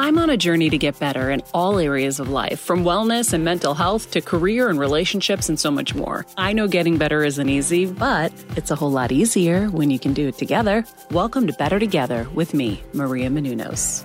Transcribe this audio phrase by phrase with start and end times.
[0.00, 3.44] I'm on a journey to get better in all areas of life, from wellness and
[3.44, 6.24] mental health to career and relationships and so much more.
[6.36, 10.12] I know getting better isn't easy, but it's a whole lot easier when you can
[10.14, 10.84] do it together.
[11.10, 14.04] Welcome to Better Together with me, Maria Menounos.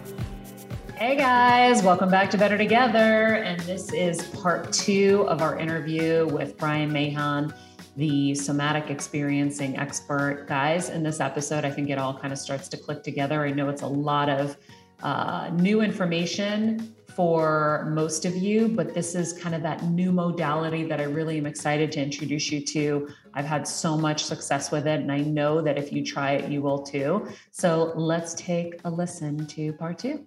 [0.96, 3.36] Hey guys, welcome back to Better Together.
[3.36, 7.54] And this is part two of our interview with Brian Mahan,
[7.98, 10.48] the somatic experiencing expert.
[10.48, 13.46] Guys, in this episode, I think it all kind of starts to click together.
[13.46, 14.58] I know it's a lot of
[15.04, 20.84] uh, new information for most of you, but this is kind of that new modality
[20.86, 23.10] that I really am excited to introduce you to.
[23.34, 26.50] I've had so much success with it, and I know that if you try it,
[26.50, 27.28] you will too.
[27.52, 30.26] So let's take a listen to part two.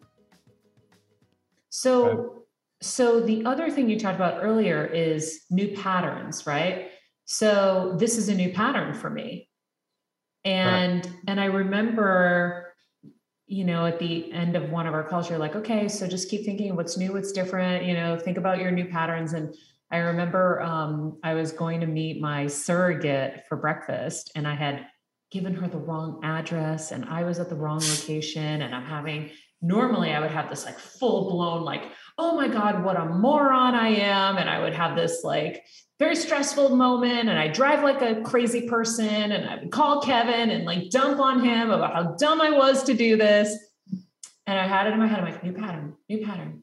[1.71, 2.45] So,
[2.81, 6.91] so the other thing you talked about earlier is new patterns, right?
[7.25, 9.49] So this is a new pattern for me,
[10.45, 11.15] and right.
[11.27, 12.66] and I remember
[13.47, 16.29] you know, at the end of one of our calls, you're like, okay, so just
[16.29, 19.35] keep thinking what's new, what's different, you know, think about your new patterns.
[19.35, 19.55] And
[19.91, 24.87] I remember um, I was going to meet my surrogate for breakfast and I had
[25.31, 29.31] given her the wrong address and I was at the wrong location and I'm having
[29.63, 31.83] normally I would have this like full blown like
[32.19, 35.65] oh my god what a moron I am and I would have this like
[35.99, 40.51] very stressful moment and I drive like a crazy person and I would call Kevin
[40.51, 43.57] and like dump on him about how dumb I was to do this
[44.47, 46.63] and I had it in my head I'm like new pattern new pattern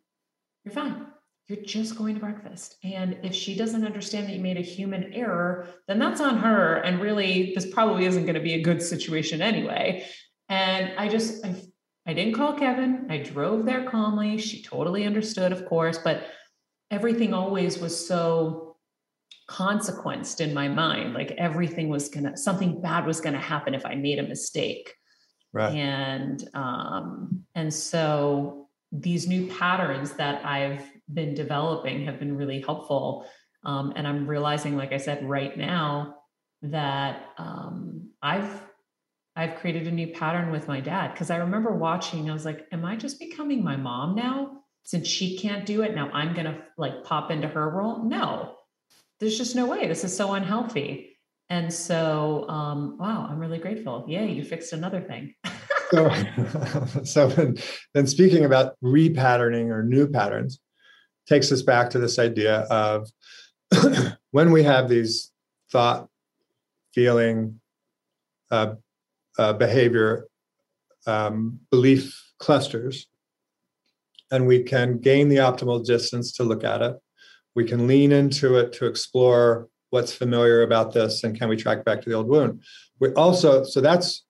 [0.63, 1.07] you're fine
[1.47, 2.77] you're just going to breakfast.
[2.83, 6.77] And if she doesn't understand that you made a human error, then that's on her.
[6.77, 10.05] And really, this probably isn't going to be a good situation anyway.
[10.47, 11.55] And I just, I,
[12.05, 13.07] I didn't call Kevin.
[13.09, 14.37] I drove there calmly.
[14.37, 16.25] She totally understood, of course, but
[16.91, 18.77] everything always was so
[19.47, 21.13] consequenced in my mind.
[21.13, 24.23] Like everything was going to, something bad was going to happen if I made a
[24.23, 24.93] mistake.
[25.53, 25.73] Right.
[25.75, 30.83] And, um, and so these new patterns that I've
[31.13, 33.27] been developing have been really helpful.
[33.63, 36.15] Um, and I'm realizing, like I said, right now
[36.63, 38.61] that um, I've
[39.35, 42.29] I've created a new pattern with my dad because I remember watching.
[42.29, 44.63] I was like, "Am I just becoming my mom now?
[44.83, 48.03] Since she can't do it, now I'm gonna like pop into her role?
[48.03, 48.55] No,
[49.19, 49.87] there's just no way.
[49.87, 51.13] This is so unhealthy."
[51.49, 54.05] And so, um, wow, I'm really grateful.
[54.07, 55.35] Yay, you fixed another thing.
[55.91, 56.09] so,
[57.03, 57.57] so then,
[57.93, 60.59] then speaking about repatterning or new patterns,
[61.27, 63.09] takes us back to this idea of
[64.31, 65.31] when we have these
[65.71, 66.07] thought,
[66.93, 67.59] feeling,
[68.51, 68.75] uh,
[69.37, 70.27] uh, behavior
[71.05, 73.07] um, belief clusters
[74.31, 76.95] and we can gain the optimal distance to look at it.
[77.55, 81.85] We can lean into it to explore what's familiar about this and can we track
[81.85, 82.63] back to the old wound.
[82.99, 84.25] We also, so that's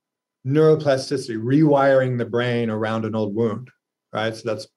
[0.46, 3.70] neuroplasticity, rewiring the brain around an old wound,
[4.12, 4.36] right?
[4.36, 4.68] So that's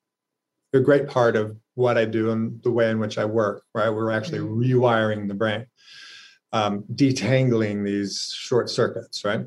[0.72, 3.90] a great part of what I do and the way in which I work, right?
[3.90, 4.62] We're actually mm-hmm.
[4.62, 5.66] rewiring the brain,
[6.52, 9.44] um, detangling these short circuits, right?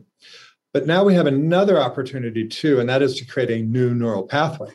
[0.73, 4.23] But now we have another opportunity too, and that is to create a new neural
[4.23, 4.71] pathway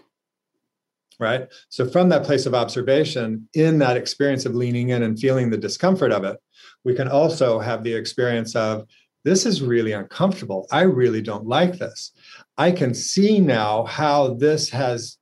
[1.19, 1.49] right?
[1.69, 5.56] So, from that place of observation, in that experience of leaning in and feeling the
[5.56, 6.37] discomfort of it,
[6.85, 8.87] we can also have the experience of
[9.25, 10.67] this is really uncomfortable.
[10.70, 12.12] I really don't like this.
[12.58, 15.17] I can see now how this has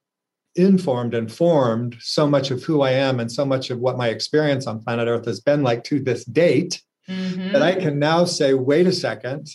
[0.56, 4.08] informed and formed so much of who I am and so much of what my
[4.08, 7.52] experience on planet Earth has been like to this date mm-hmm.
[7.52, 9.48] that I can now say, wait a second,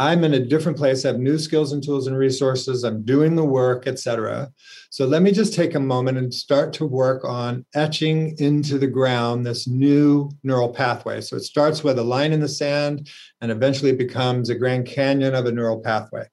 [0.00, 1.04] I'm in a different place.
[1.04, 2.84] I have new skills and tools and resources.
[2.84, 4.52] I'm doing the work, etc.
[4.90, 8.86] So let me just take a moment and start to work on etching into the
[8.86, 11.20] ground this new neural pathway.
[11.20, 13.08] So it starts with a line in the sand
[13.40, 16.28] and eventually becomes a Grand Canyon of a neural pathway,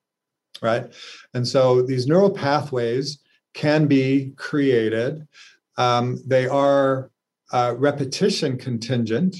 [0.62, 0.86] right?
[1.34, 3.20] And so these neural pathways
[3.56, 5.28] can be created.
[5.78, 7.10] Um, they are
[7.52, 9.36] uh, repetition contingent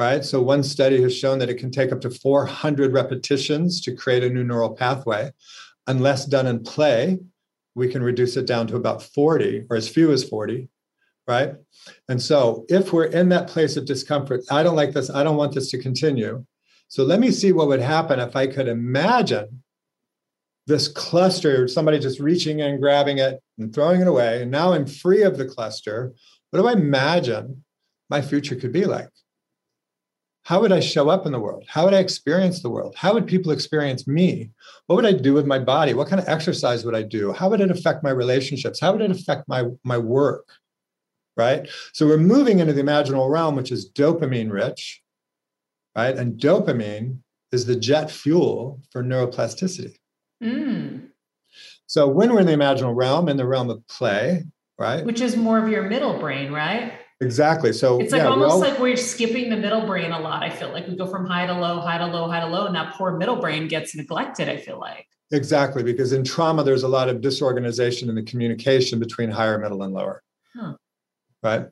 [0.00, 0.24] right?
[0.24, 4.24] So one study has shown that it can take up to 400 repetitions to create
[4.24, 5.30] a new neural pathway.
[5.86, 7.18] Unless done in play,
[7.74, 10.70] we can reduce it down to about 40 or as few as 40,
[11.28, 11.52] right?
[12.08, 15.36] And so if we're in that place of discomfort, I don't like this, I don't
[15.36, 16.46] want this to continue.
[16.88, 19.62] So let me see what would happen if I could imagine
[20.66, 24.40] this cluster, somebody just reaching in, grabbing it, and throwing it away.
[24.40, 26.14] And now I'm free of the cluster.
[26.48, 27.64] What do I imagine
[28.08, 29.10] my future could be like?
[30.50, 31.64] How would I show up in the world?
[31.68, 32.96] How would I experience the world?
[32.96, 34.50] How would people experience me?
[34.88, 35.94] What would I do with my body?
[35.94, 37.32] What kind of exercise would I do?
[37.32, 38.80] How would it affect my relationships?
[38.80, 40.48] How would it affect my, my work?
[41.36, 41.68] Right?
[41.92, 45.00] So we're moving into the imaginal realm, which is dopamine rich,
[45.94, 46.16] right?
[46.16, 47.18] And dopamine
[47.52, 49.98] is the jet fuel for neuroplasticity.
[50.42, 51.10] Mm.
[51.86, 54.42] So when we're in the imaginal realm, in the realm of play,
[54.80, 55.04] right?
[55.04, 56.94] Which is more of your middle brain, right?
[57.20, 57.72] Exactly.
[57.72, 60.42] So it's like yeah, almost all, like we're skipping the middle brain a lot.
[60.42, 62.66] I feel like we go from high to low, high to low, high to low,
[62.66, 64.48] and that poor middle brain gets neglected.
[64.48, 68.98] I feel like exactly because in trauma there's a lot of disorganization in the communication
[68.98, 70.22] between higher, middle, and lower.
[70.56, 70.74] Huh.
[71.42, 71.66] Right.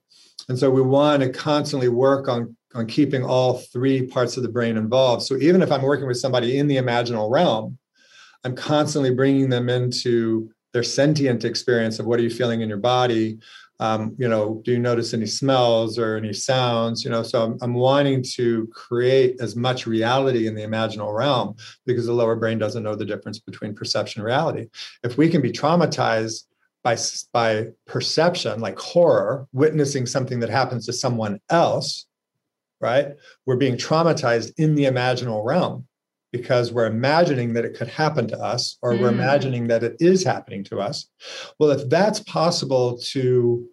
[0.50, 4.48] And so we want to constantly work on on keeping all three parts of the
[4.50, 5.22] brain involved.
[5.22, 7.78] So even if I'm working with somebody in the imaginal realm,
[8.44, 12.78] I'm constantly bringing them into their sentient experience of what are you feeling in your
[12.78, 13.38] body
[13.80, 17.04] um, you know, do you notice any smells or any sounds?
[17.04, 21.56] You know, so I'm, I'm wanting to create as much reality in the imaginal realm
[21.86, 24.66] because the lower brain doesn't know the difference between perception and reality.
[25.04, 26.44] If we can be traumatized
[26.82, 26.96] by,
[27.32, 32.06] by perception, like horror, witnessing something that happens to someone else,
[32.80, 33.14] right?
[33.46, 35.87] We're being traumatized in the imaginal realm
[36.32, 39.00] because we're imagining that it could happen to us or mm.
[39.00, 41.08] we're imagining that it is happening to us.
[41.58, 43.66] Well, if that's possible to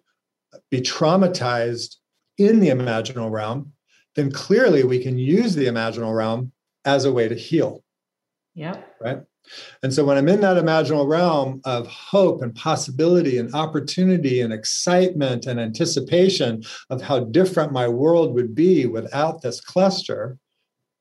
[0.70, 1.96] be traumatized
[2.38, 3.72] in the imaginal realm,
[4.14, 6.52] then clearly we can use the imaginal realm
[6.84, 7.84] as a way to heal.
[8.54, 8.80] Yeah.
[9.00, 9.20] Right.
[9.82, 14.52] And so when I'm in that imaginal realm of hope and possibility and opportunity and
[14.52, 20.38] excitement and anticipation of how different my world would be without this cluster,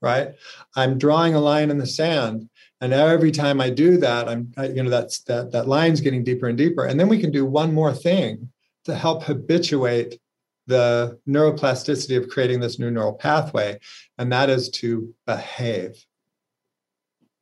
[0.01, 0.29] right?
[0.75, 2.49] I'm drawing a line in the sand.
[2.81, 6.47] And every time I do that, I'm, you know, that's that that line's getting deeper
[6.47, 6.85] and deeper.
[6.85, 8.51] And then we can do one more thing
[8.83, 10.19] to help habituate
[10.67, 13.79] the neuroplasticity of creating this new neural pathway,
[14.17, 15.95] and that is to behave.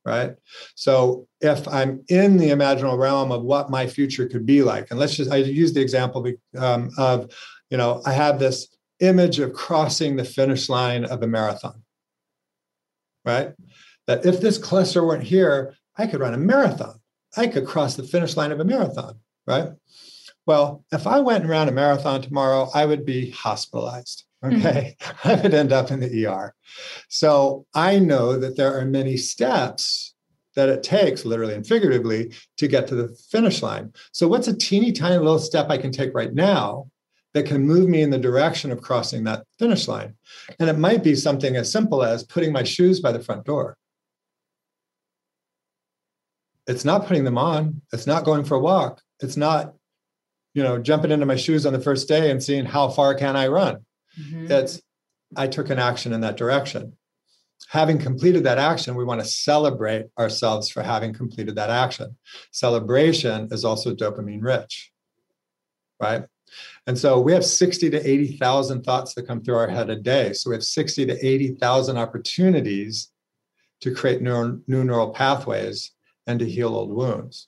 [0.06, 0.36] Right.
[0.76, 5.00] So if I'm in the imaginal realm of what my future could be like, and
[5.00, 7.34] let's just, I use the example um, of,
[7.70, 8.68] you know, I have this
[9.00, 11.83] image of crossing the finish line of a marathon
[13.26, 13.54] right?
[14.08, 17.00] That if this cluster weren't here, I could run a marathon.
[17.36, 19.70] I could cross the finish line of a marathon, right?
[20.46, 24.26] Well, if I went and ran a marathon tomorrow, I would be hospitalized.
[24.44, 24.58] Mm-hmm.
[24.58, 24.96] Okay.
[25.00, 25.28] Mm-hmm.
[25.30, 26.54] I would end up in the ER.
[27.10, 30.14] So I know that there are many steps
[30.56, 33.92] that it takes, literally and figuratively, to get to the finish line.
[34.12, 36.92] So, what's a teeny tiny little step I can take right now
[37.34, 40.16] that can move me in the direction of crossing that finish line.
[40.60, 43.78] And it might be something as simple as putting my shoes by the front door.
[46.68, 49.74] It's not putting them on, it's not going for a walk, it's not
[50.54, 53.36] you know jumping into my shoes on the first day and seeing how far can
[53.36, 53.86] I run.
[54.20, 54.52] Mm-hmm.
[54.52, 54.82] It's
[55.36, 56.96] I took an action in that direction.
[57.70, 62.16] having completed that action, we want to celebrate ourselves for having completed that action.
[62.52, 64.92] Celebration is also dopamine rich,
[66.00, 66.26] right?
[66.88, 70.34] And so we have 60 to 80,000 thoughts that come through our head a day.
[70.34, 73.10] So we have 60 to 80,000 opportunities
[73.82, 75.92] to create neural, new neural pathways
[76.28, 77.48] and to heal old wounds.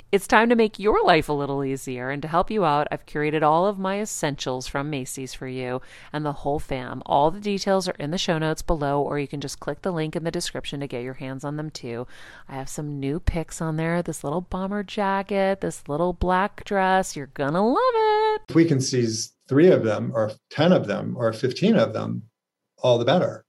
[0.11, 2.09] it's time to make your life a little easier.
[2.09, 5.81] And to help you out, I've curated all of my essentials from Macy's for you
[6.11, 7.01] and the whole fam.
[7.05, 9.91] All the details are in the show notes below, or you can just click the
[9.91, 12.07] link in the description to get your hands on them too.
[12.49, 17.15] I have some new picks on there this little bomber jacket, this little black dress.
[17.15, 18.41] You're going to love it.
[18.49, 22.23] If we can seize three of them, or 10 of them, or 15 of them,
[22.79, 23.45] all the better.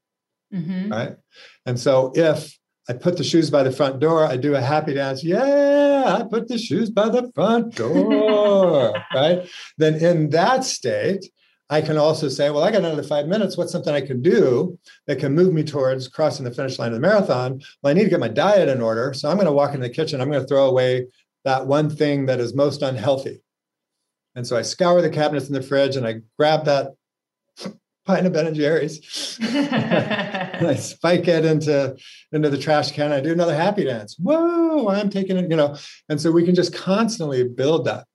[0.53, 0.93] Mm-hmm.
[0.93, 1.17] Right.
[1.65, 2.59] And so if
[2.89, 4.25] I put the shoes by the front door.
[4.25, 5.23] I do a happy dance.
[5.23, 8.93] Yeah, I put the shoes by the front door.
[9.15, 9.49] right.
[9.79, 11.25] Then in that state,
[11.71, 13.57] I can also say, well, I got another five minutes.
[13.57, 16.95] What's something I can do that can move me towards crossing the finish line of
[16.95, 17.63] the marathon?
[17.83, 19.15] Well, I need to get my diet in order.
[19.15, 20.21] So I'm going to walk into the kitchen.
[20.21, 21.07] I'm going to throw away
[21.45, 23.41] that one thing that is most unhealthy.
[24.35, 26.89] And so I scour the cabinets in the fridge and I grab that
[28.05, 29.39] pint of Ben and Jerry's.
[29.43, 31.97] I spike it into
[32.33, 33.13] into the trash can.
[33.13, 34.17] I do another happy dance.
[34.19, 34.89] Whoa!
[34.89, 35.51] I'm taking it.
[35.51, 35.77] You know,
[36.09, 38.07] and so we can just constantly build that.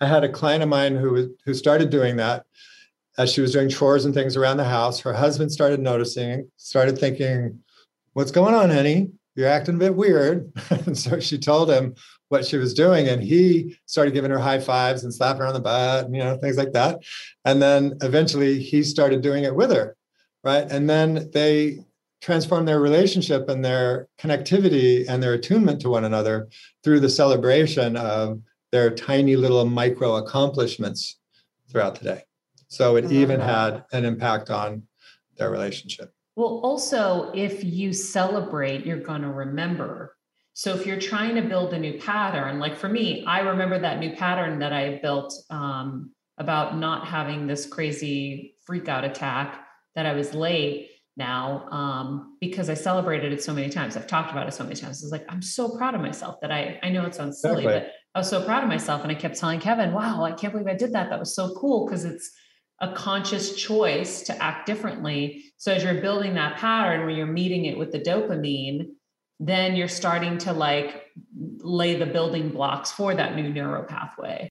[0.00, 2.44] I had a client of mine who who started doing that
[3.16, 5.00] as she was doing chores and things around the house.
[5.00, 7.60] Her husband started noticing, started thinking,
[8.12, 9.10] "What's going on, honey?
[9.36, 11.94] You're acting a bit weird." and so she told him,
[12.28, 13.08] what she was doing.
[13.08, 16.22] And he started giving her high fives and slapping her on the butt, and, you
[16.22, 17.02] know, things like that.
[17.44, 19.96] And then eventually he started doing it with her.
[20.42, 20.70] Right.
[20.70, 21.84] And then they
[22.20, 26.48] transformed their relationship and their connectivity and their attunement to one another
[26.82, 28.40] through the celebration of
[28.72, 31.18] their tiny little micro accomplishments
[31.70, 32.22] throughout the day.
[32.68, 33.46] So it even that.
[33.46, 34.82] had an impact on
[35.36, 36.12] their relationship.
[36.36, 40.13] Well, also, if you celebrate, you're going to remember
[40.54, 43.98] so if you're trying to build a new pattern, like for me, I remember that
[43.98, 50.06] new pattern that I built um, about not having this crazy freak out attack that
[50.06, 53.96] I was late now um, because I celebrated it so many times.
[53.96, 55.02] I've talked about it so many times.
[55.02, 57.90] It's like I'm so proud of myself that I I know it sounds silly, exactly.
[57.90, 60.52] but I was so proud of myself, and I kept telling Kevin, "Wow, I can't
[60.52, 61.10] believe I did that.
[61.10, 62.30] That was so cool." Because it's
[62.80, 65.44] a conscious choice to act differently.
[65.58, 68.88] So as you're building that pattern, where you're meeting it with the dopamine,
[69.40, 71.06] then you're starting to like
[71.58, 74.50] lay the building blocks for that new neuro pathway.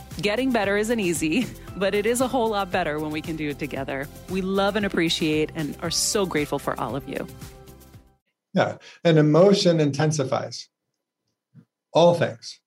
[0.19, 3.49] Getting better isn't easy, but it is a whole lot better when we can do
[3.49, 4.07] it together.
[4.29, 7.25] We love and appreciate and are so grateful for all of you.
[8.53, 10.67] Yeah, and emotion intensifies
[11.93, 12.59] all things,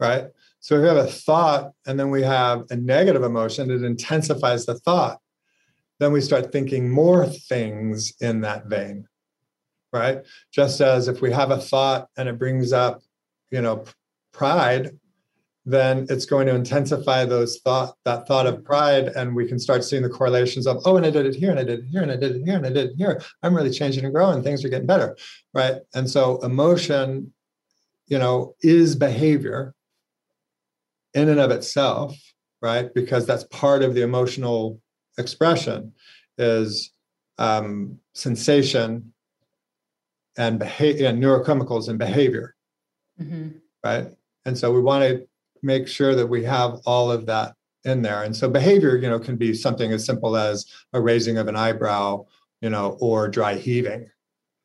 [0.00, 0.26] right?
[0.60, 4.66] So if we have a thought and then we have a negative emotion, it intensifies
[4.66, 5.18] the thought.
[6.00, 9.06] Then we start thinking more things in that vein,
[9.92, 10.22] right?
[10.52, 13.00] Just as if we have a thought and it brings up,
[13.50, 13.84] you know,
[14.32, 14.98] pride,
[15.70, 19.84] then it's going to intensify those thought that thought of pride and we can start
[19.84, 22.02] seeing the correlations of oh and i did it here and i did it here
[22.02, 24.42] and i did it here and i did it here i'm really changing and growing
[24.42, 25.16] things are getting better
[25.54, 27.32] right and so emotion
[28.06, 29.74] you know is behavior
[31.14, 32.16] in and of itself,
[32.62, 32.92] right?
[32.94, 34.80] Because that's part of the emotional
[35.18, 35.92] expression
[36.36, 36.92] is
[37.38, 39.12] um, sensation
[40.36, 42.54] and behavior and neurochemicals and behavior,
[43.20, 43.48] mm-hmm.
[43.84, 44.08] right?
[44.44, 45.26] And so we want to
[45.62, 48.22] make sure that we have all of that in there.
[48.22, 51.56] And so behavior, you know, can be something as simple as a raising of an
[51.56, 52.26] eyebrow,
[52.60, 54.08] you know, or dry heaving.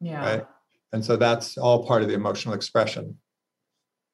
[0.01, 0.25] Yeah.
[0.25, 0.45] Right.
[0.91, 3.17] And so that's all part of the emotional expression.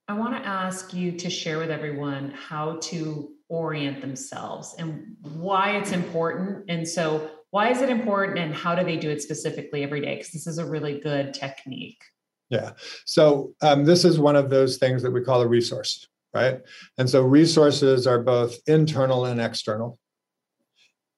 [0.07, 5.77] I want to ask you to share with everyone how to orient themselves and why
[5.77, 6.65] it's important.
[6.69, 10.15] And so, why is it important and how do they do it specifically every day?
[10.15, 12.01] Because this is a really good technique.
[12.50, 12.71] Yeah.
[13.05, 16.59] So, um, this is one of those things that we call a resource, right?
[16.98, 19.98] And so, resources are both internal and external.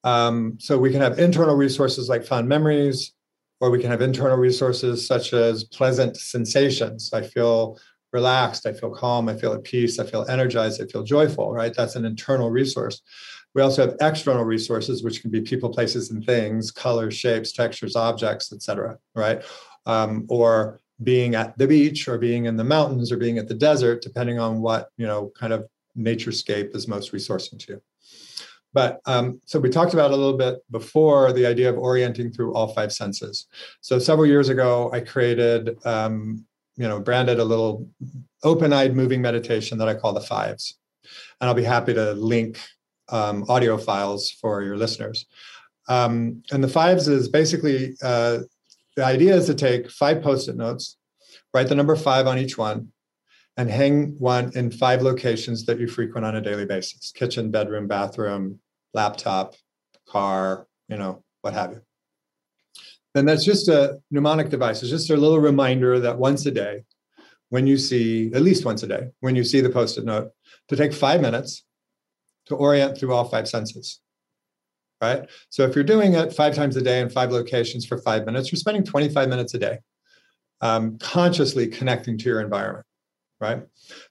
[0.04, 3.14] Um, so, we can have internal resources like fond memories,
[3.60, 7.12] or we can have internal resources such as pleasant sensations.
[7.14, 7.78] I feel
[8.12, 11.74] relaxed, I feel calm, I feel at peace, I feel energized, I feel joyful, right?
[11.74, 13.02] That's an internal resource.
[13.54, 17.96] We also have external resources, which can be people, places, and things, colors, shapes, textures,
[17.96, 18.98] objects, etc.
[19.16, 19.44] right?
[19.86, 23.54] Um, or being at the beach or being in the mountains or being at the
[23.54, 25.68] desert, depending on what, you know, kind of
[25.98, 27.82] naturescape is most resourcing to you.
[28.74, 32.54] But um, so we talked about a little bit before the idea of orienting through
[32.54, 33.48] all five senses.
[33.82, 36.46] So several years ago, I created, um,
[36.78, 37.90] you know, branded a little
[38.44, 40.78] open-eyed moving meditation that I call the fives,
[41.40, 42.60] and I'll be happy to link
[43.10, 45.26] um, audio files for your listeners.
[45.90, 48.40] Um, and the fives is basically uh,
[48.96, 50.98] the idea is to take five post-it notes,
[51.54, 52.92] write the number five on each one,
[53.58, 57.88] and hang one in five locations that you frequent on a daily basis kitchen, bedroom,
[57.88, 58.60] bathroom,
[58.94, 59.56] laptop,
[60.08, 61.82] car, you know, what have you.
[63.14, 64.82] Then that's just a mnemonic device.
[64.82, 66.84] It's just a little reminder that once a day,
[67.50, 70.32] when you see, at least once a day, when you see the post it note,
[70.70, 71.66] to take five minutes
[72.46, 74.00] to orient through all five senses.
[75.02, 75.28] Right?
[75.50, 78.52] So if you're doing it five times a day in five locations for five minutes,
[78.52, 79.80] you're spending 25 minutes a day
[80.62, 82.86] um, consciously connecting to your environment
[83.42, 83.64] right?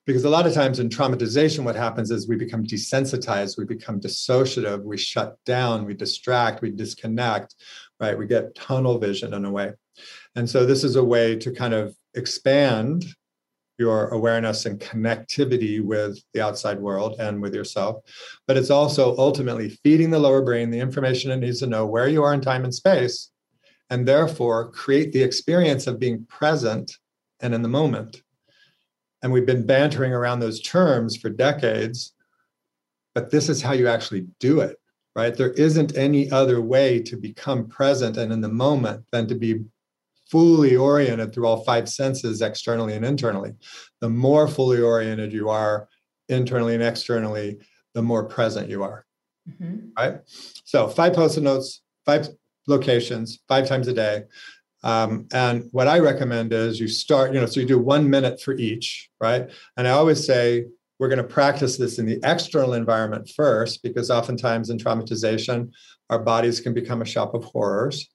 [0.04, 4.00] Because a lot of times in traumatization, what happens is we become desensitized, we become
[4.00, 7.54] dissociative, we shut down, we distract, we disconnect,
[8.00, 8.18] right?
[8.18, 9.72] We get tunnel vision in a way.
[10.34, 13.04] And so this is a way to kind of expand
[13.80, 17.96] your awareness and connectivity with the outside world and with yourself.
[18.46, 22.06] But it's also ultimately feeding the lower brain the information it needs to know where
[22.06, 23.32] you are in time and space,
[23.88, 26.92] and therefore create the experience of being present
[27.40, 28.22] and in the moment
[29.22, 32.12] and we've been bantering around those terms for decades.
[33.14, 34.76] But this is how you actually do it,
[35.14, 35.34] right?
[35.34, 39.64] There isn't any other way to become present and in the moment than to be
[40.30, 43.52] fully oriented through all five senses, externally and internally.
[44.00, 45.88] The more fully oriented you are
[46.28, 47.58] internally and externally,
[47.94, 49.04] the more present you are.
[49.48, 49.88] Mm-hmm.
[49.98, 50.20] Right?
[50.64, 52.28] So, five post it notes, five
[52.66, 54.24] locations, five times a day.
[54.82, 58.40] Um, and what I recommend is you start, you know, so you do one minute
[58.40, 59.50] for each, right?
[59.76, 60.64] And I always say
[60.98, 65.70] we're going to practice this in the external environment first, because oftentimes in traumatization,
[66.08, 68.08] our bodies can become a shop of horrors.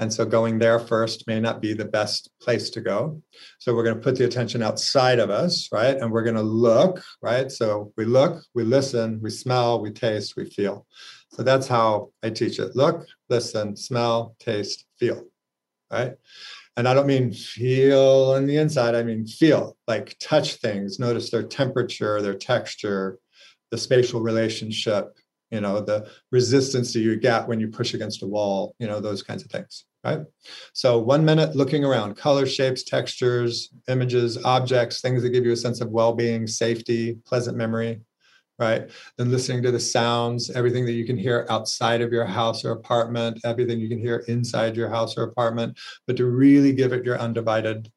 [0.00, 3.22] And so going there first may not be the best place to go.
[3.58, 5.96] So we're going to put the attention outside of us, right?
[5.96, 7.52] And we're going to look, right?
[7.52, 10.86] So we look, we listen, we smell, we taste, we feel.
[11.32, 15.26] So that's how I teach it look, listen, smell, taste, feel
[15.90, 16.12] right?
[16.76, 21.30] And I don't mean feel on the inside, I mean feel, like touch things, notice
[21.30, 23.18] their temperature, their texture,
[23.70, 25.16] the spatial relationship,
[25.50, 25.86] you know, mm-hmm.
[25.86, 29.44] the resistance that you get when you push against a wall, you know, those kinds
[29.44, 30.20] of things, right?
[30.72, 35.56] So one minute looking around, color, shapes, textures, images, objects, things that give you a
[35.56, 38.00] sense of well-being, safety, pleasant memory
[38.60, 38.90] right?
[39.16, 42.72] Then listening to the sounds, everything that you can hear outside of your house or
[42.72, 47.04] apartment, everything you can hear inside your house or apartment, but to really give it
[47.04, 47.90] your undivided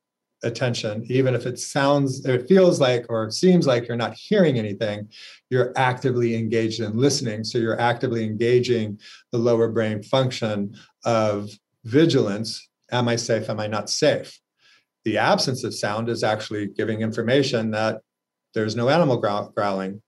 [0.44, 5.10] attention, even if it sounds, it feels like or seems like you're not hearing anything,
[5.50, 7.44] you're actively engaged in listening.
[7.44, 9.00] So you're actively engaging
[9.32, 10.76] the lower brain function
[11.06, 11.50] of
[11.86, 12.70] vigilance.
[12.92, 13.50] Am I safe?
[13.50, 14.40] Am I not safe?
[15.06, 18.02] The absence of sound is actually giving information that
[18.54, 20.02] there's no animal growling,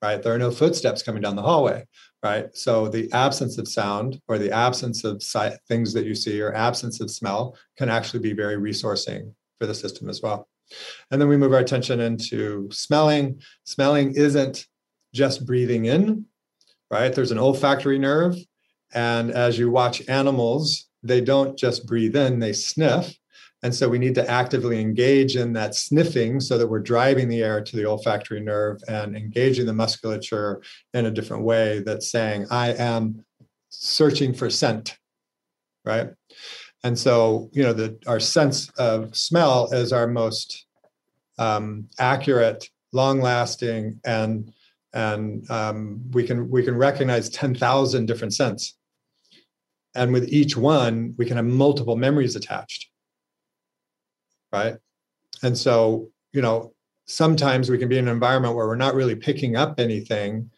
[0.00, 0.22] right?
[0.22, 1.84] There are no footsteps coming down the hallway,
[2.22, 2.46] right?
[2.56, 6.54] So the absence of sound or the absence of sight, things that you see or
[6.54, 10.48] absence of smell can actually be very resourcing for the system as well.
[11.12, 13.40] And then we move our attention into smelling.
[13.62, 14.66] Smelling isn't
[15.14, 16.24] just breathing in,
[16.90, 17.14] right?
[17.14, 18.34] There's an olfactory nerve.
[18.92, 23.14] And as you watch animals, they don't just breathe in, they sniff.
[23.62, 27.44] And so we need to actively engage in that sniffing so that we're driving the
[27.44, 30.60] air to the olfactory nerve and engaging the musculature
[30.92, 33.24] in a different way that's saying, I am
[33.70, 34.98] searching for scent,
[35.84, 36.08] right?
[36.84, 40.66] And so, you know, the, our sense of smell is our most
[41.38, 44.52] um, accurate, long-lasting, and
[44.94, 48.76] and um, we can we can recognize ten thousand different scents,
[49.94, 52.92] and with each one, we can have multiple memories attached
[54.52, 54.76] right?
[55.42, 56.74] And so, you know,
[57.06, 60.50] sometimes we can be in an environment where we're not really picking up anything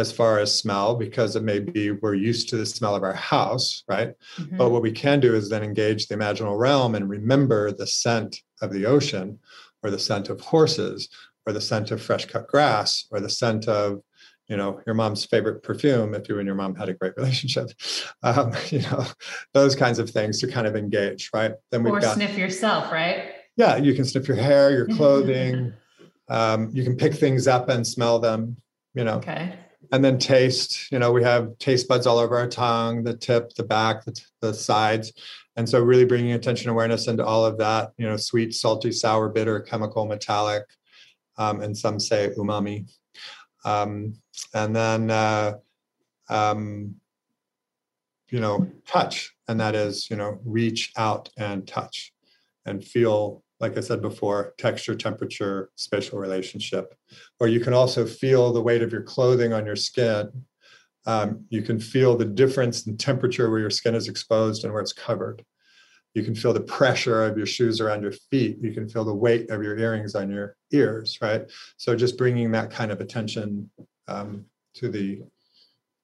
[0.00, 3.14] as far as smell because it may be we're used to the smell of our
[3.14, 4.14] house, right?
[4.36, 4.56] Mm-hmm.
[4.56, 8.40] But what we can do is then engage the imaginal realm and remember the scent
[8.60, 9.38] of the ocean
[9.82, 11.08] or the scent of horses
[11.46, 14.02] or the scent of fresh cut grass or the scent of
[14.48, 17.70] you know your mom's favorite perfume if you and your mom had a great relationship
[18.24, 19.06] um, you know
[19.54, 22.90] those kinds of things to kind of engage right then we've or got, sniff yourself
[22.92, 25.72] right yeah, you can sniff your hair, your clothing.
[26.28, 28.56] um, you can pick things up and smell them,
[28.94, 29.16] you know.
[29.16, 29.54] Okay.
[29.92, 33.54] And then taste, you know, we have taste buds all over our tongue, the tip,
[33.54, 35.12] the back, the, the sides.
[35.56, 39.28] And so really bringing attention awareness into all of that, you know, sweet, salty, sour,
[39.28, 40.62] bitter, chemical, metallic,
[41.38, 42.88] um, and some say umami.
[43.64, 44.14] Um,
[44.54, 45.54] and then, uh,
[46.28, 46.94] um,
[48.30, 52.12] you know, touch, and that is, you know, reach out and touch
[52.64, 56.94] and feel like I said before, texture, temperature, spatial relationship.
[57.38, 60.30] Or you can also feel the weight of your clothing on your skin.
[61.06, 64.82] Um, you can feel the difference in temperature where your skin is exposed and where
[64.82, 65.44] it's covered.
[66.14, 68.58] You can feel the pressure of your shoes around your feet.
[68.60, 71.42] You can feel the weight of your earrings on your ears, right?
[71.76, 73.70] So just bringing that kind of attention
[74.08, 75.22] um, to the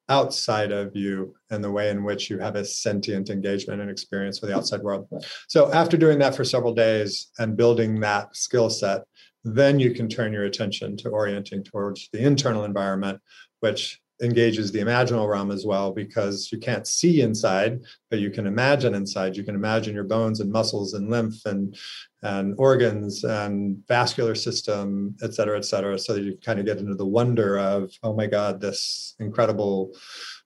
[0.09, 4.41] outside of you and the way in which you have a sentient engagement and experience
[4.41, 5.09] with the outside world.
[5.49, 9.03] So after doing that for several days and building that skill set,
[9.45, 13.21] then you can turn your attention to orienting towards the internal environment,
[13.61, 18.47] which engages the imaginal realm as well because you can't see inside but you can
[18.47, 19.37] imagine inside.
[19.37, 21.77] You can imagine your bones and muscles and lymph and
[22.23, 25.99] and organs and vascular system et cetera et cetera.
[25.99, 29.93] So that you kind of get into the wonder of oh my god this incredible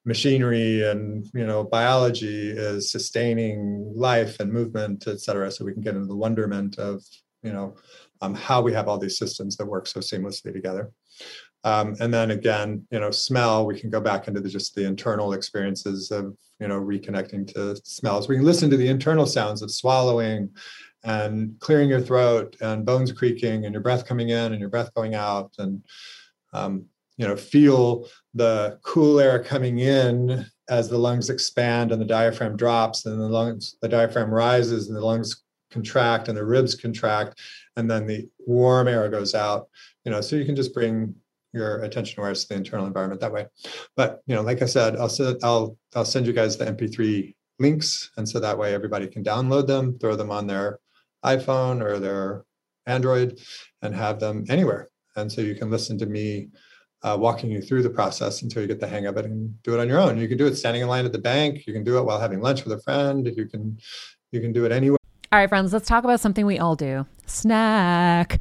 [0.04, 5.50] machinery and you know biology is sustaining life and movement et cetera.
[5.50, 7.02] So we can get into the wonderment of
[7.42, 7.76] you know
[8.22, 10.90] um, how we have all these systems that work so seamlessly together
[11.64, 14.84] um, and then again, you know, smell, we can go back into the, just the
[14.84, 18.28] internal experiences of, you know, reconnecting to smells.
[18.28, 20.50] We can listen to the internal sounds of swallowing
[21.04, 24.92] and clearing your throat and bones creaking and your breath coming in and your breath
[24.94, 25.82] going out and,
[26.52, 32.06] um, you know, feel the cool air coming in as the lungs expand and the
[32.06, 36.74] diaphragm drops and the lungs, the diaphragm rises and the lungs contract and the ribs
[36.74, 37.38] contract
[37.76, 39.68] and then the warm air goes out
[40.04, 41.14] you know so you can just bring
[41.52, 43.46] your attention awareness to the internal environment that way.
[43.96, 47.34] But you know, like I said, I'll send I'll I'll send you guys the MP3
[47.58, 50.78] links, and so that way everybody can download them, throw them on their
[51.24, 52.44] iPhone or their
[52.86, 53.38] Android,
[53.82, 54.88] and have them anywhere.
[55.16, 56.48] And so you can listen to me
[57.02, 59.74] uh, walking you through the process until you get the hang of it and do
[59.74, 60.18] it on your own.
[60.18, 61.66] You can do it standing in line at the bank.
[61.66, 63.26] You can do it while having lunch with a friend.
[63.36, 63.78] You can
[64.32, 64.98] you can do it anywhere.
[65.32, 67.06] All right, friends, let's talk about something we all do.
[67.26, 68.40] Snack.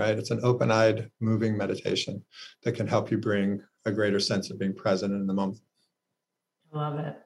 [0.00, 0.18] right?
[0.18, 2.24] It's an open eyed, moving meditation
[2.62, 5.60] that can help you bring a greater sense of being present in the moment.
[6.72, 7.16] I love it.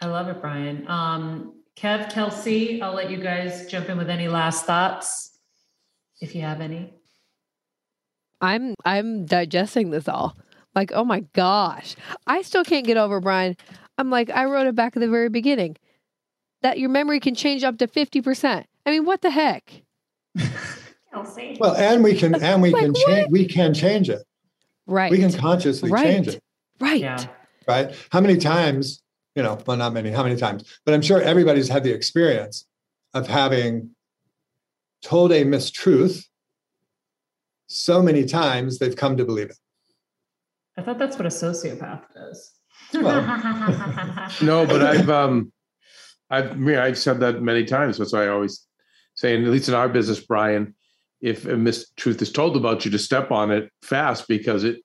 [0.00, 0.86] I love it, Brian.
[0.88, 5.36] Um, Kev, Kelsey, I'll let you guys jump in with any last thoughts
[6.20, 6.94] if you have any.
[8.40, 10.36] I'm I'm digesting this all.
[10.74, 11.96] Like, oh my gosh.
[12.26, 13.56] I still can't get over Brian.
[13.98, 15.76] I'm like, I wrote it back at the very beginning.
[16.62, 18.64] That your memory can change up to 50%.
[18.86, 19.82] I mean, what the heck?
[21.12, 21.56] Elsie.
[21.60, 24.22] Well, and we can and we Like can change we can change it.
[24.86, 25.10] Right.
[25.10, 26.04] We can consciously Right.
[26.04, 26.42] change it.
[26.80, 27.00] right.
[27.00, 27.24] Yeah.
[27.68, 27.94] right?
[28.10, 29.02] How many times,
[29.36, 32.66] you know, well, not many, how many times, but I'm sure everybody's had the experience
[33.14, 33.90] of having
[35.02, 36.24] told a mistruth
[37.66, 39.56] so many times they've come to believe it.
[40.76, 42.52] I thought that's what a sociopath does.
[44.42, 45.52] No, but I've um,
[46.30, 47.98] I've I mean, I've said that many times.
[47.98, 48.66] That's why I always
[49.14, 50.74] say, and at least in our business, Brian,
[51.22, 54.80] if a mistruth is told about you, to step on it fast because it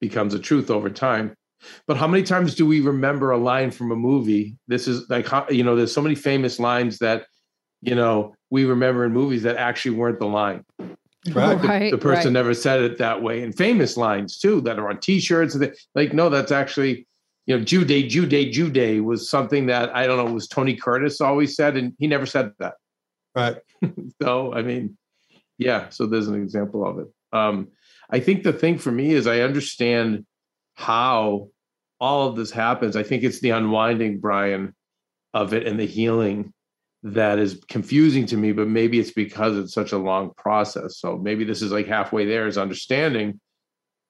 [0.00, 1.34] becomes a truth over time.
[1.86, 4.56] But how many times do we remember a line from a movie?
[4.66, 7.26] This is like you know, there's so many famous lines that
[7.82, 10.64] you know we remember in movies that actually weren't the line.
[11.32, 11.60] Right.
[11.62, 12.32] The- Right, the person right.
[12.32, 13.44] never said it that way.
[13.44, 15.54] And famous lines too that are on T-shirts.
[15.54, 17.06] and they- Like, no, that's actually,
[17.46, 21.20] you know, Judy, Jew Day, Judy was something that I don't know was Tony Curtis
[21.20, 22.74] always said, and he never said that.
[23.36, 23.56] Right.
[24.20, 24.98] So I mean,
[25.64, 25.88] yeah.
[25.88, 27.08] So there's an example of it.
[27.32, 27.68] Um,
[28.10, 30.26] I think the thing for me is I understand
[30.74, 31.48] how
[32.00, 32.96] all of this happens.
[32.96, 34.74] I think it's the unwinding, Brian,
[35.32, 36.52] of it and the healing
[37.04, 40.98] that is confusing to me, but maybe it's because it's such a long process.
[40.98, 43.40] So maybe this is like halfway there is understanding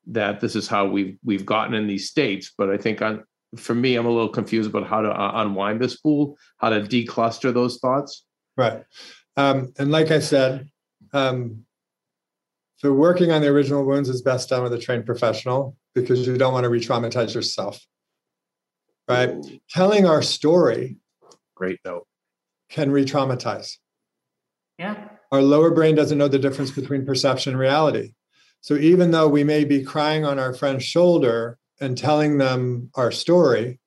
[0.09, 2.53] that this is how we've we've gotten in these states.
[2.57, 3.25] But I think on
[3.57, 6.81] for me, I'm a little confused about how to uh, unwind this pool, how to
[6.81, 8.25] decluster those thoughts.
[8.57, 8.85] Right.
[9.37, 10.69] Um, and like I said,
[11.13, 11.65] um,
[12.77, 16.37] so working on the original wounds is best done with a trained professional because you
[16.37, 17.81] don't want to re traumatize yourself.
[19.09, 19.35] Right.
[19.71, 20.97] Telling our story
[21.55, 22.07] Great note.
[22.71, 23.77] can re traumatize.
[24.79, 25.09] yeah.
[25.31, 28.15] our lower brain doesn't know the difference between perception and reality.
[28.63, 33.11] So even though we may be crying on our friend's shoulder and telling them our
[33.13, 33.81] story,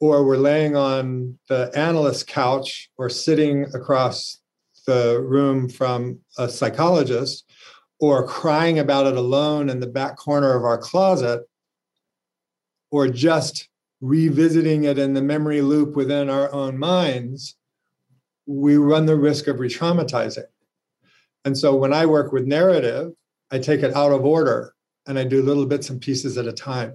[0.00, 4.39] or we're laying on the analyst couch or sitting across
[4.86, 7.44] the room from a psychologist,
[8.00, 11.42] or crying about it alone in the back corner of our closet,
[12.90, 13.68] or just
[14.00, 17.56] revisiting it in the memory loop within our own minds,
[18.46, 20.46] we run the risk of re traumatizing.
[21.44, 23.12] And so when I work with narrative,
[23.50, 24.74] I take it out of order
[25.06, 26.94] and I do little bits and pieces at a time.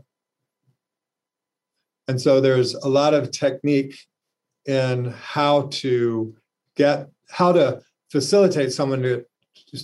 [2.08, 3.98] And so there's a lot of technique
[4.66, 6.36] in how to
[6.76, 9.24] get, how to facilitate someone's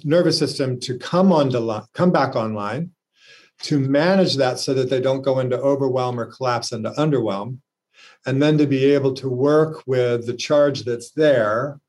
[0.04, 2.92] nervous system to come on to come back online,
[3.64, 7.60] to manage that so that they don't go into overwhelm or collapse into underwhelm,
[8.26, 11.80] and then to be able to work with the charge that's there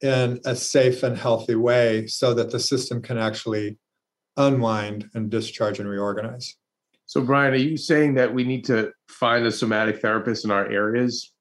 [0.00, 3.78] in a safe and healthy way so that the system can actually
[4.36, 6.56] unwind and discharge and reorganize.
[7.06, 10.66] So, Brian, are you saying that we need to find a somatic therapist in our
[10.66, 11.32] areas?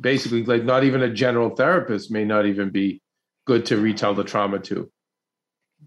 [0.00, 3.02] Basically, like not even a general therapist may not even be
[3.46, 4.90] good to retell the trauma to.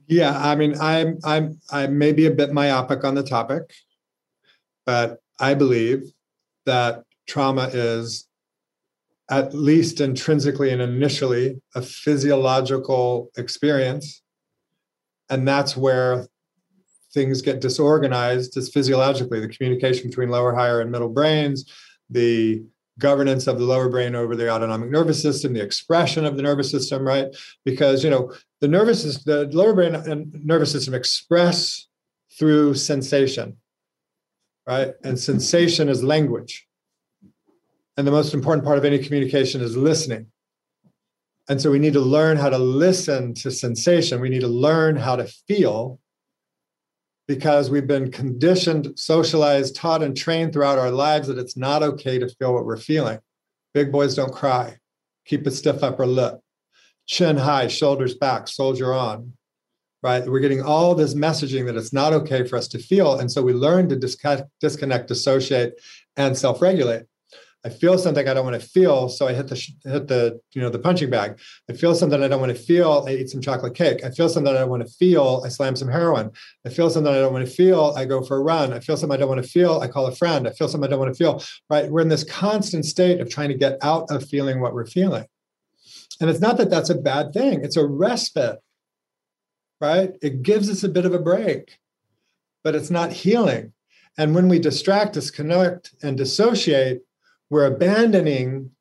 [0.07, 3.73] Yeah, I mean, I'm I'm I may be a bit myopic on the topic,
[4.85, 6.11] but I believe
[6.65, 8.27] that trauma is
[9.29, 14.23] at least intrinsically and initially a physiological experience.
[15.29, 16.27] And that's where
[17.13, 21.71] things get disorganized is physiologically the communication between lower, higher, and middle brains,
[22.09, 22.63] the
[22.99, 26.69] governance of the lower brain over the autonomic nervous system, the expression of the nervous
[26.69, 27.27] system, right?
[27.65, 31.87] Because you know the nervous system, the lower brain and nervous system express
[32.37, 33.57] through sensation,
[34.67, 34.93] right?
[35.03, 36.67] And sensation is language.
[37.97, 40.27] And the most important part of any communication is listening.
[41.49, 44.21] And so we need to learn how to listen to sensation.
[44.21, 45.99] We need to learn how to feel
[47.29, 52.17] because we've been conditioned, socialized, taught, and trained throughout our lives that it's not okay
[52.17, 53.19] to feel what we're feeling.
[53.71, 54.75] Big boys don't cry.
[55.25, 56.39] Keep a stiff upper lip.
[57.05, 59.33] Chin high, shoulders back, soldier on.
[60.01, 60.27] Right?
[60.27, 63.19] We're getting all this messaging that it's not okay for us to feel.
[63.19, 65.79] And so we learn to disconnect, disconnect dissociate,
[66.17, 67.03] and self regulate.
[67.65, 70.61] I feel something I don't want to feel, so I hit the hit the you
[70.61, 71.39] know the punching bag.
[71.69, 74.03] I feel something I don't want to feel, I eat some chocolate cake.
[74.05, 76.31] I feel something I don't want to feel, I slam some heroin.
[76.65, 78.71] I feel something I don't want to feel, I go for a run.
[78.71, 80.47] I feel something I don't want to feel, I call a friend.
[80.47, 81.43] I feel something I don't want to feel.
[81.69, 81.91] Right?
[81.91, 85.25] We're in this constant state of trying to get out of feeling what we're feeling.
[86.21, 87.63] And it's not that that's a bad thing.
[87.63, 88.59] It's a respite.
[89.81, 90.11] Right?
[90.21, 91.77] It gives us a bit of a break.
[92.63, 93.73] But it's not healing.
[94.17, 97.01] And when we distract, disconnect, and dissociate,
[97.49, 98.71] we're abandoning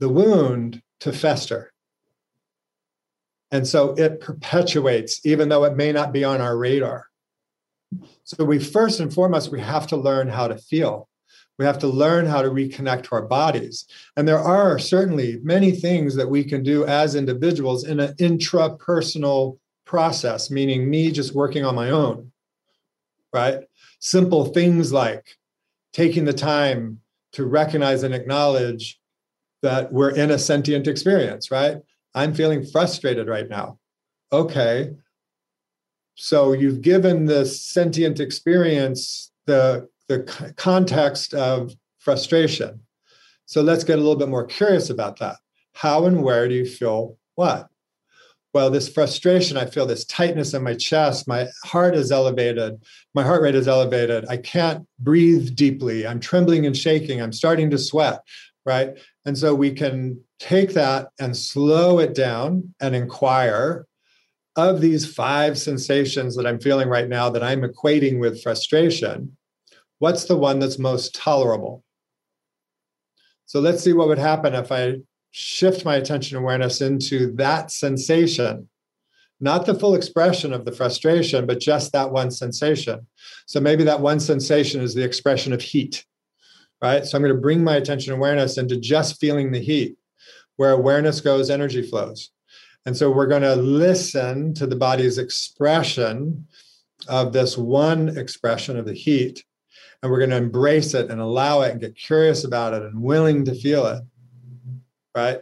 [0.00, 1.72] the wound to fester.
[3.50, 7.06] And so it perpetuates, even though it may not be on our radar.
[8.24, 11.08] So we first and foremost, we have to learn how to feel.
[11.58, 13.86] We have to learn how to reconnect to our bodies.
[14.16, 19.58] And there are certainly many things that we can do as individuals in an intrapersonal
[19.84, 22.30] process, meaning me just working on my own,
[23.32, 23.64] right?
[23.98, 25.38] Simple things like
[25.92, 27.00] taking the time
[27.32, 28.98] to recognize and acknowledge
[29.62, 31.78] that we're in a sentient experience, right?
[32.14, 33.78] I'm feeling frustrated right now.
[34.32, 34.92] Okay.
[36.14, 42.80] So you've given the sentient experience the, the context of frustration.
[43.46, 45.36] So let's get a little bit more curious about that.
[45.72, 47.68] How and where do you feel what?
[48.54, 51.28] Well, this frustration, I feel this tightness in my chest.
[51.28, 52.82] My heart is elevated.
[53.14, 54.24] My heart rate is elevated.
[54.28, 56.06] I can't breathe deeply.
[56.06, 57.20] I'm trembling and shaking.
[57.20, 58.20] I'm starting to sweat,
[58.64, 58.98] right?
[59.26, 63.86] And so we can take that and slow it down and inquire
[64.56, 69.36] of these five sensations that I'm feeling right now that I'm equating with frustration,
[69.98, 71.84] what's the one that's most tolerable?
[73.46, 74.96] So let's see what would happen if I
[75.30, 78.68] shift my attention awareness into that sensation,
[79.40, 83.06] not the full expression of the frustration, but just that one sensation.
[83.46, 86.04] So maybe that one sensation is the expression of heat,
[86.82, 87.04] right?
[87.04, 89.96] So I'm going to bring my attention awareness into just feeling the heat.
[90.56, 92.30] Where awareness goes, energy flows.
[92.84, 96.48] And so we're going to listen to the body's expression
[97.06, 99.44] of this one expression of the heat.
[100.02, 103.00] And we're going to embrace it and allow it and get curious about it and
[103.00, 104.02] willing to feel it
[105.14, 105.38] right?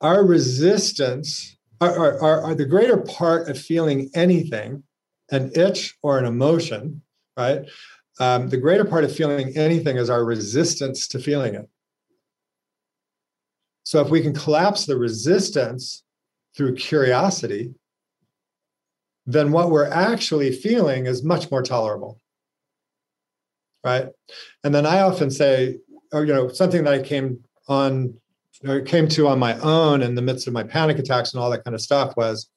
[0.00, 4.82] Our resistance, are, are, are the greater part of feeling anything,
[5.30, 7.02] an itch or an emotion,
[7.36, 7.68] right?
[8.20, 11.68] Um, the greater part of feeling anything is our resistance to feeling it.
[13.84, 16.02] So if we can collapse the resistance
[16.56, 17.74] through curiosity,
[19.24, 22.20] then what we're actually feeling is much more tolerable.
[23.84, 24.08] Right.
[24.64, 25.78] And then I often say,
[26.12, 28.14] or, you know, something that I came on
[28.66, 31.50] I came to on my own in the midst of my panic attacks and all
[31.50, 32.50] that kind of stuff was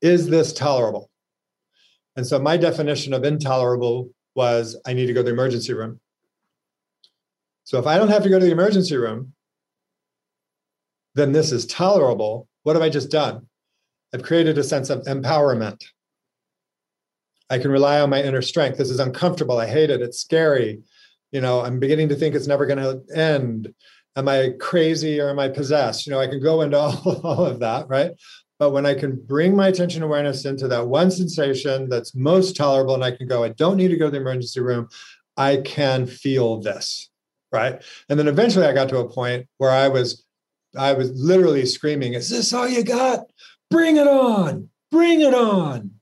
[0.00, 1.10] is this tolerable?
[2.16, 6.00] And so my definition of intolerable was I need to go to the emergency room.
[7.64, 9.34] So if I don't have to go to the emergency room,
[11.14, 12.48] then this is tolerable.
[12.62, 13.46] What have I just done?
[14.14, 15.84] I've created a sense of empowerment.
[17.50, 18.78] I can rely on my inner strength.
[18.78, 19.58] This is uncomfortable.
[19.58, 20.00] I hate it.
[20.00, 20.80] It's scary.
[21.32, 23.74] You know, I'm beginning to think it's never going to end
[24.18, 26.06] am I crazy or am I possessed?
[26.06, 28.10] You know, I can go into all, all of that, right?
[28.58, 32.94] But when I can bring my attention awareness into that one sensation that's most tolerable,
[32.94, 34.88] and I can go, I don't need to go to the emergency room,
[35.36, 37.08] I can feel this,
[37.52, 37.80] right?
[38.08, 40.24] And then eventually I got to a point where I was,
[40.76, 43.20] I was literally screaming, Is this all you got?
[43.70, 45.92] Bring it on, bring it on.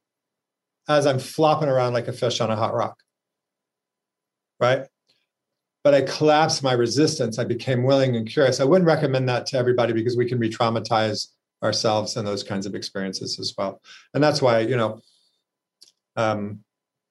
[0.89, 2.97] As I'm flopping around like a fish on a hot rock,
[4.59, 4.87] right?
[5.87, 7.38] But I collapsed my resistance.
[7.38, 8.59] I became willing and curious.
[8.59, 11.29] I wouldn't recommend that to everybody because we can re traumatize
[11.62, 13.81] ourselves and those kinds of experiences as well.
[14.12, 15.01] And that's why, you know,
[16.16, 16.64] um,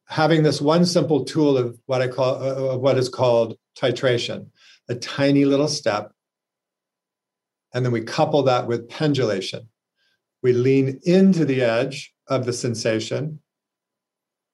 [0.10, 4.48] having this one simple tool of what I call uh, what is called titration,
[4.90, 6.12] a tiny little step,
[7.74, 9.70] and then we couple that with pendulation.
[10.44, 13.40] We lean into the edge of the sensation,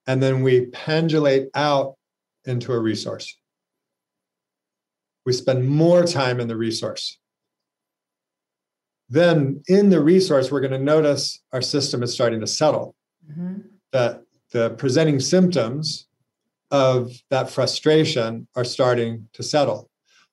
[0.06, 1.96] and then we pendulate out
[2.44, 3.36] into a resource
[5.24, 7.18] we spend more time in the resource.
[9.08, 12.94] Then in the resource, we're going to notice our system is starting to settle.
[13.30, 13.60] Mm-hmm.
[13.92, 16.06] That the presenting symptoms
[16.70, 19.90] of that frustration are starting to settle.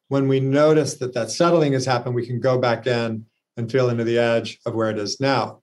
[0.08, 3.26] When we notice that that settling has happened, we can go back in
[3.58, 5.62] and feel into the edge of where it is now.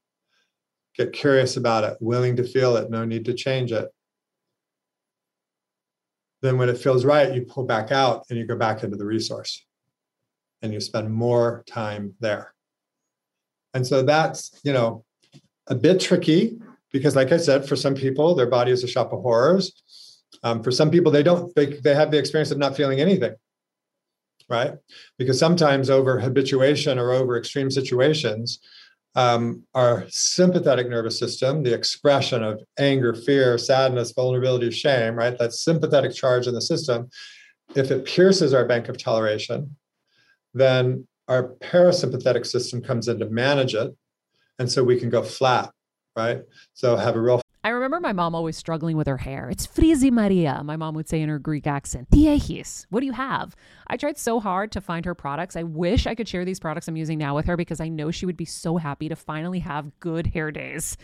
[0.94, 3.90] Get curious about it, willing to feel it, no need to change it
[6.42, 9.04] then when it feels right, you pull back out and you go back into the
[9.04, 9.64] resource
[10.62, 12.54] and you spend more time there.
[13.74, 15.04] And so that's, you know,
[15.66, 16.58] a bit tricky
[16.92, 20.22] because like I said, for some people, their body is a shop of horrors.
[20.42, 23.34] Um, for some people, they don't, they, they have the experience of not feeling anything,
[24.48, 24.74] right?
[25.18, 28.60] Because sometimes over habituation or over extreme situations,
[29.16, 35.36] um, our sympathetic nervous system, the expression of anger, fear, sadness, vulnerability, shame, right?
[35.38, 37.08] That sympathetic charge in the system,
[37.74, 39.74] if it pierces our bank of toleration,
[40.52, 43.96] then our parasympathetic system comes in to manage it.
[44.58, 45.70] And so we can go flat,
[46.14, 46.42] right?
[46.74, 47.40] So have a real
[47.86, 49.48] remember my mom always struggling with her hair.
[49.48, 52.10] It's Frizi Maria, my mom would say in her Greek accent.
[52.10, 53.54] Diehis, what do you have?
[53.86, 55.56] I tried so hard to find her products.
[55.56, 58.10] I wish I could share these products I'm using now with her because I know
[58.10, 60.96] she would be so happy to finally have good hair days.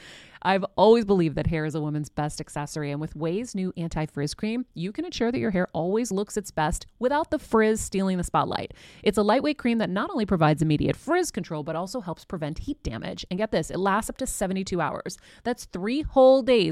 [0.45, 4.07] I've always believed that hair is a woman's best accessory, and with Ouai's new anti
[4.07, 7.81] frizz cream, you can ensure that your hair always looks its best without the frizz
[7.81, 8.75] stealing the spotlight.
[9.03, 12.59] It's a lightweight cream that not only provides immediate frizz control, but also helps prevent
[12.59, 13.25] heat damage.
[13.31, 15.17] And get this, it lasts up to 72 hours.
[15.45, 16.72] That's three whole days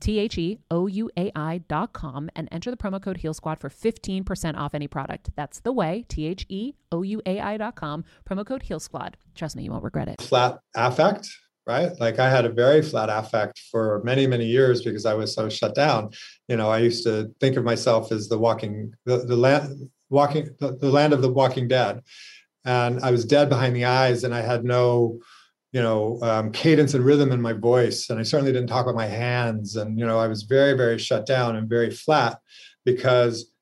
[0.00, 3.34] T H E O U A I dot com and enter the promo code Heal
[3.34, 5.30] Squad for 15% off any product.
[5.36, 8.80] That's the Ouai, T H E O U A I dot com, promo code Heal
[8.80, 9.16] Squad.
[9.34, 10.20] Trust me, you won't regret it.
[10.20, 11.28] Flat affect,
[11.66, 11.92] right?
[12.00, 15.48] Like I had a very flat affect for many, many years because I was so
[15.48, 16.10] shut down.
[16.48, 20.50] You know, I used to think of myself as the walking, the, the land, walking,
[20.58, 22.02] the, the land of the walking dead.
[22.64, 25.20] And I was dead behind the eyes and I had no,
[25.72, 28.08] you know, um, cadence and rhythm in my voice.
[28.08, 29.76] And I certainly didn't talk with my hands.
[29.76, 32.38] And, you know, I was very, very shut down and very flat
[32.84, 33.52] because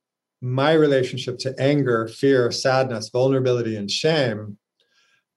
[0.41, 4.59] my relationship to anger, fear, sadness, vulnerability, and shame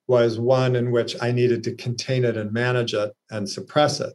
[0.08, 4.14] was one in which I needed to contain it and manage it and suppress it.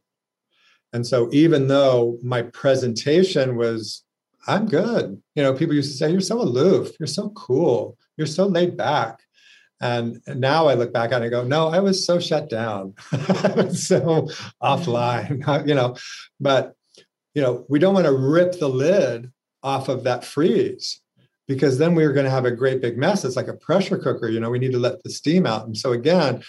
[0.93, 4.05] And so even though my presentation was,
[4.47, 8.29] I'm good, you know, people used to say, You're so aloof, you're so cool, you're
[8.29, 9.21] so laid back.
[9.85, 12.95] And now I look back on it and go, no, I was so shut down.
[13.13, 14.31] I was so
[14.63, 15.95] offline, you know.
[16.41, 16.75] But,
[17.35, 19.31] you know, we don't want to rip the lid
[19.63, 21.03] off of that freeze
[21.47, 23.27] because then we are going to have a great big mess.
[23.27, 25.67] It's like a pressure cooker, you know, we need to let the steam out.
[25.67, 26.43] And so, again,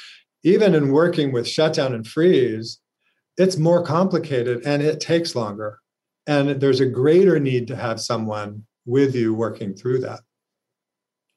[0.43, 2.79] even in working with shutdown and freeze,
[3.36, 5.79] it's more complicated and it takes longer.
[6.25, 10.21] And there's a greater need to have someone with you working through that.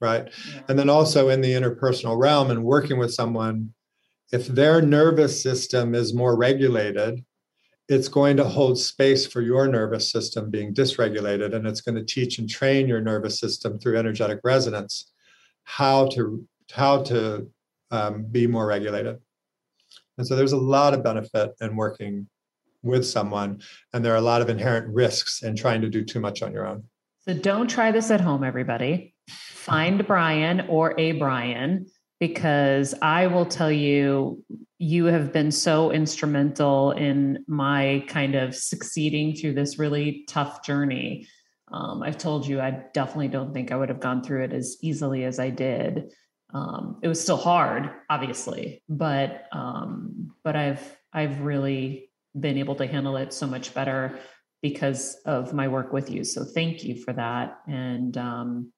[0.00, 0.28] Right.
[0.52, 0.60] Yeah.
[0.68, 3.72] And then also in the interpersonal realm and working with someone,
[4.30, 7.24] if their nervous system is more regulated,
[7.88, 12.04] it's going to hold space for your nervous system being dysregulated and it's going to
[12.04, 15.12] teach and train your nervous system through energetic resonance
[15.64, 17.50] how to how to
[17.90, 19.18] um, be more regulated
[20.18, 22.28] and so there's a lot of benefit in working
[22.82, 23.60] with someone
[23.92, 26.52] and there are a lot of inherent risks in trying to do too much on
[26.52, 26.84] your own
[27.20, 29.14] so don't try this at home everybody
[29.58, 31.86] find brian or a brian
[32.20, 34.44] because I will tell you,
[34.78, 41.26] you have been so instrumental in my kind of succeeding through this really tough journey.
[41.70, 44.76] Um, I've told you, I definitely don't think I would have gone through it as
[44.82, 46.12] easily as I did.
[46.54, 52.86] Um, it was still hard, obviously, but um, but I've I've really been able to
[52.86, 54.18] handle it so much better
[54.62, 56.24] because of my work with you.
[56.24, 57.58] So thank you for that.
[57.66, 58.72] And um,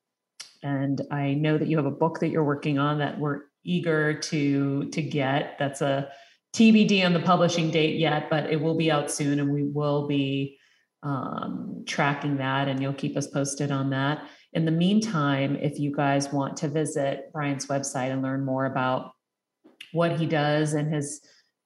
[0.63, 4.15] and I know that you have a book that you're working on that we're eager
[4.15, 5.57] to to get.
[5.59, 6.11] That's a
[6.55, 10.09] TBD on the publishing date yet, but it will be out soon, and we will
[10.09, 10.59] be
[11.03, 14.27] um, tracking that, and you'll keep us posted on that.
[14.53, 19.13] In the meantime, if you guys want to visit Brian's website and learn more about
[19.93, 21.21] what he does and his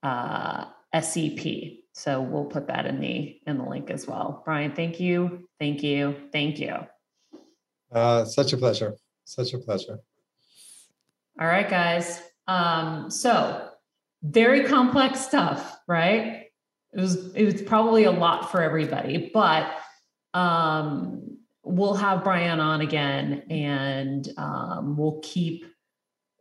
[0.01, 0.65] uh,
[0.99, 1.45] SEP.
[1.93, 4.41] So we'll put that in the in the link as well.
[4.45, 6.75] Brian, thank you, thank you, thank you.
[7.91, 8.95] Uh, such a pleasure.
[9.25, 9.99] Such a pleasure.
[11.39, 12.21] All right, guys.
[12.47, 13.69] Um, so
[14.23, 16.47] very complex stuff, right?
[16.91, 19.71] It was it was probably a lot for everybody, but
[20.33, 25.65] um, we'll have Brian on again, and um, we'll keep.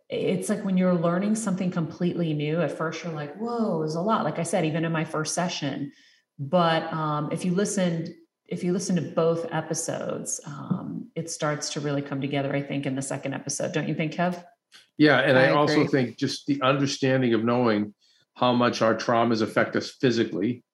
[0.08, 2.60] It's like when you're learning something completely new.
[2.60, 5.04] At first, you're like, "Whoa, it was a lot." Like I said, even in my
[5.04, 5.92] first session,
[6.40, 8.08] but um, if you listened
[8.48, 12.86] if you listen to both episodes, um, it starts to really come together, I think,
[12.86, 13.72] in the second episode.
[13.72, 14.42] Don't you think, Kev?
[14.96, 17.94] Yeah, and I, I also think just the understanding of knowing
[18.34, 20.64] how much our traumas affect us physically,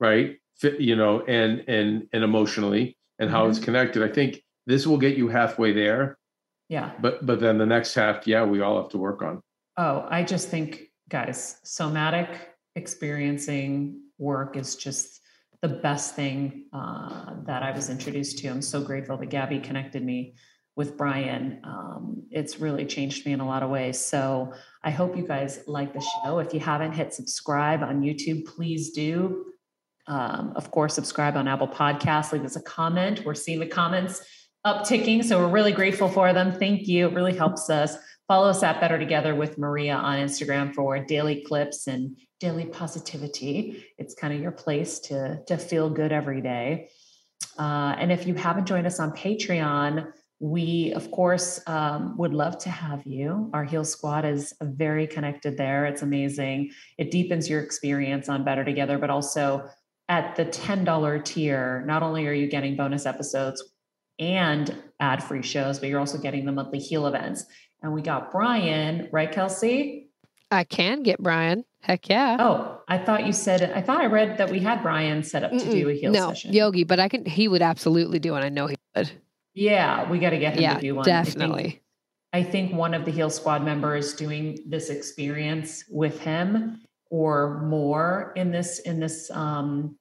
[0.00, 0.36] right?
[0.62, 3.50] You know, and and and emotionally, and how mm-hmm.
[3.50, 4.02] it's connected.
[4.02, 6.18] I think this will get you halfway there.
[6.68, 6.92] Yeah.
[7.00, 9.42] But but then the next half, yeah, we all have to work on.
[9.76, 12.28] Oh, I just think, guys, somatic
[12.74, 15.20] experiencing work is just
[15.62, 18.48] the best thing uh, that I was introduced to.
[18.48, 20.34] I'm so grateful that Gabby connected me
[20.78, 21.60] with Brian.
[21.64, 23.98] Um, it's really changed me in a lot of ways.
[23.98, 24.54] So
[24.84, 26.38] I hope you guys like the show.
[26.38, 29.46] If you haven't hit subscribe on YouTube, please do.
[30.06, 32.32] Um, of course, subscribe on Apple Podcasts.
[32.32, 33.22] Leave us a comment.
[33.24, 34.24] We're seeing the comments
[34.64, 36.52] upticking, so we're really grateful for them.
[36.52, 37.08] Thank you.
[37.08, 37.96] It really helps us.
[38.28, 43.84] Follow us at Better Together with Maria on Instagram for daily clips and daily positivity.
[43.98, 46.90] It's kind of your place to to feel good every day.
[47.58, 52.58] Uh, and if you haven't joined us on Patreon, we, of course, um, would love
[52.58, 53.50] to have you.
[53.52, 55.84] Our Heal Squad is very connected there.
[55.86, 56.70] It's amazing.
[56.96, 59.68] It deepens your experience on Better Together, but also
[60.08, 63.62] at the $10 tier, not only are you getting bonus episodes
[64.18, 67.44] and ad free shows, but you're also getting the monthly Heal events.
[67.82, 70.08] And we got Brian, right, Kelsey?
[70.50, 71.64] I can get Brian.
[71.80, 72.36] Heck yeah.
[72.40, 75.50] Oh, I thought you said, I thought I read that we had Brian set up
[75.50, 75.70] to Mm-mm.
[75.70, 76.52] do a Heal no, session.
[76.52, 77.24] Yogi, but I can.
[77.24, 78.40] He would absolutely do it.
[78.40, 79.10] I know he would.
[79.54, 81.08] Yeah, we got to get him Yeah, to do one.
[81.08, 81.82] I think- definitely.
[82.32, 88.34] I think one of the Heal Squad members doing this experience with him or more
[88.36, 89.96] in this in this um,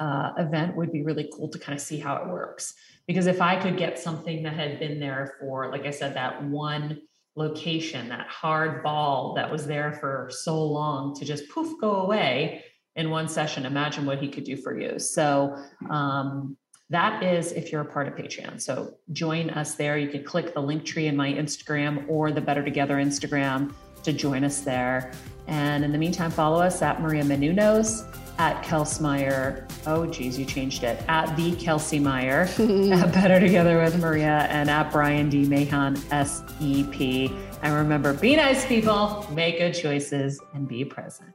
[0.00, 2.74] uh, event would be really cool to kind of see how it works.
[3.06, 6.42] Because if I could get something that had been there for, like I said, that
[6.44, 7.00] one
[7.36, 12.64] location, that hard ball that was there for so long to just poof go away
[12.96, 14.98] in one session, imagine what he could do for you.
[14.98, 15.56] So
[15.88, 16.56] um,
[16.90, 18.60] that is if you're a part of Patreon.
[18.60, 19.98] So join us there.
[19.98, 23.74] You can click the link tree in my Instagram or the Better Together Instagram
[24.04, 25.12] to join us there.
[25.46, 28.06] And in the meantime, follow us at Maria Menounos,
[28.38, 29.68] at Kelsmeyer.
[29.86, 31.02] Oh, geez, you changed it.
[31.08, 35.44] At the Kelsey Meyer, at Better Together with Maria, and at Brian D.
[35.44, 37.30] Mahan, SEP.
[37.62, 41.34] And remember, be nice, people, make good choices, and be present.